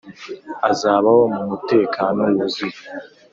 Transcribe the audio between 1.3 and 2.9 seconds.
mu mutekano wuzuye